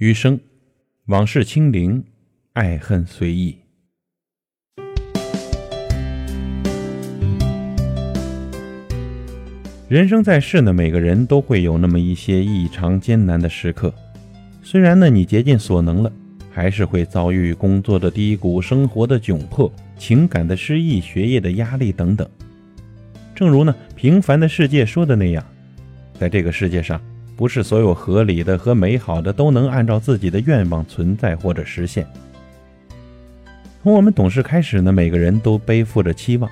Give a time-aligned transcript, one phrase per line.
[0.00, 0.40] 余生，
[1.08, 2.02] 往事清零，
[2.54, 3.58] 爱恨随意。
[9.90, 13.92] 人生在世呢，每个人都会有那么一些异常艰难的时刻。
[14.62, 16.10] 虽然呢，你竭尽所能了，
[16.50, 22.26] 还是会遭遇工作的低谷、生活的窘迫、情感的失意、学业的压力等等。
[23.34, 25.44] 正如呢，《平凡的世界》说的那样，
[26.18, 26.98] 在这个世界上。
[27.40, 32.06] 不是所有合理的和美好的都能按照自己的愿望存在或者实现。
[33.82, 36.50] 从我们懂事开始呢，每个人都背负着期望，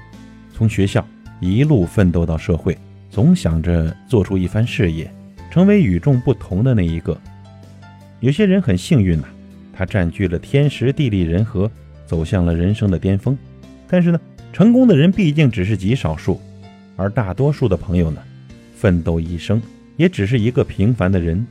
[0.51, 1.07] 从学校
[1.41, 2.75] 一路奋斗到社会，
[3.11, 5.13] 总想着做出一番事业，
[5.51, 7.15] 成为与众不同的那一个。
[8.21, 9.27] 有些人很幸运呐，
[9.75, 11.71] 他占据了天时地利人和，
[12.07, 13.37] 走向了人生的巅峰。
[13.87, 14.19] 但是呢，
[14.55, 16.41] 成功的人毕竟只是极少数，
[16.97, 18.23] 而大多数的朋友呢，
[18.75, 19.61] 奋斗一生。
[19.99, 21.47] 也只是一个平凡的人，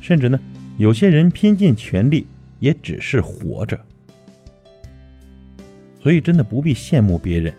[0.00, 0.40] 甚至呢，
[0.78, 2.26] 有些人拼尽全力，
[2.60, 3.78] 也只是活着。
[6.02, 7.52] 所以，真的不必羡慕别人。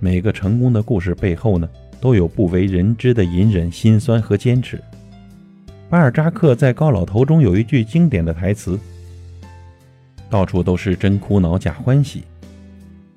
[0.00, 1.68] 每个成功的故事背后呢，
[2.00, 4.80] 都有不为人知的隐忍、心酸和坚持。
[5.90, 8.78] 巴尔扎克在《高老头》中有一句经典的台词
[10.30, 12.22] ：“到处都是真苦恼假欢喜。”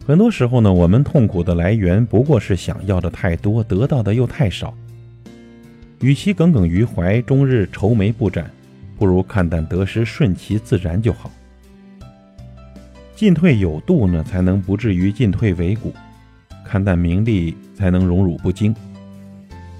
[0.05, 4.73] 很多时候呢，我们痛苦的来源不过是想要的太多，得到的又太少。
[6.01, 8.49] 与其耿耿于怀，终日愁眉不展，
[8.97, 11.31] 不如看淡得失，顺其自然就好。
[13.15, 15.89] 进退有度呢，才能不至于进退维谷；
[16.63, 18.75] 看淡名利，才能荣辱不惊。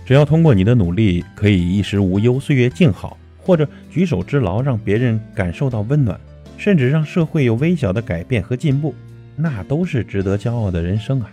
[0.05, 6.19] 只要通过你的努力，可以衣食无忧，岁月静好，或者举手之劳，让别人感受到温暖，
[6.57, 8.95] 甚至让社会有微小的改变和进步，
[9.35, 11.29] 那都是值得骄傲的人生啊！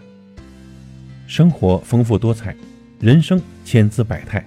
[1.26, 2.54] 生活丰富多彩，
[3.00, 4.44] 人生千姿百态。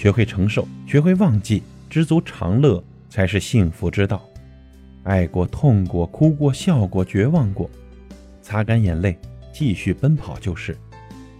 [0.00, 4.26] 学会承受，学会忘记，知足常乐才是幸福之道。
[5.02, 7.68] 爱过，痛过，哭过，笑过，绝望过，
[8.40, 9.18] 擦干眼泪，
[9.52, 10.74] 继续奔跑就是。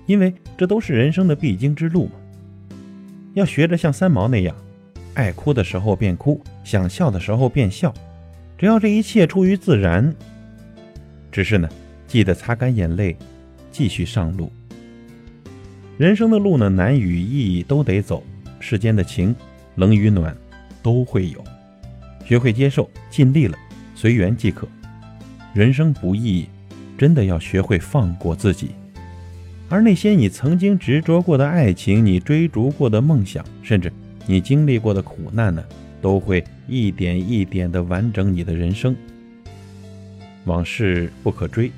[0.05, 2.13] 因为这都是人生的必经之路嘛。
[3.33, 4.55] 要学着像三毛那样，
[5.15, 7.95] 爱哭的时候便哭，想笑的时候便笑，
[8.59, 10.15] 只要这一切出于自然。
[11.33, 11.67] 只是呢，
[12.07, 13.17] 记得擦干眼泪，
[13.73, 14.53] 继续上路。
[15.97, 18.23] 人生的路呢，难与易都得走。
[18.61, 19.35] 世间的情，
[19.75, 20.37] 冷与暖，
[20.83, 21.43] 都会有。
[22.25, 23.59] 学会接受，尽力了，
[23.97, 24.69] 随缘即可。
[25.53, 26.47] 人生不易，
[26.97, 28.71] 真的要学会放过自己。
[29.69, 33.93] 而那些你曾经执着过的爱情，你追逐过的梦想，甚至
[34.27, 35.65] 你经历过的苦难呢，
[36.01, 38.95] 都会一点一点的完整你的人生。
[40.45, 41.71] 往事不可追，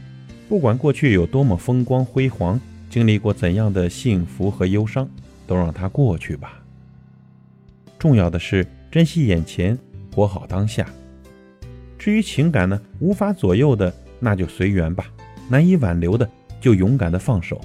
[0.49, 5.09] 不管过去有多么风光辉煌，经历过怎样的幸福和忧伤，
[5.47, 6.62] 都让它过去吧。
[8.03, 9.79] 重要的是珍惜眼前，
[10.13, 10.85] 活好当下。
[11.97, 15.05] 至于情感呢，无法左右的，那就随缘吧；
[15.49, 16.29] 难以挽留的，
[16.61, 17.61] 就勇敢的放手。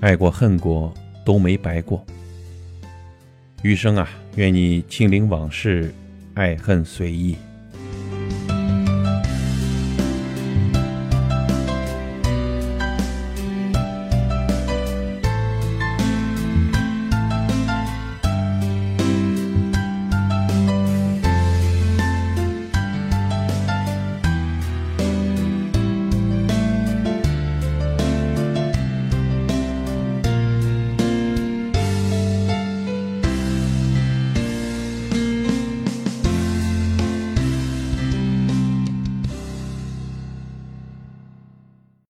[0.00, 0.92] 爱过恨过
[1.24, 2.04] 都没白过。
[3.62, 5.94] 余生啊，愿你清零往事，
[6.34, 7.34] 爱恨随意。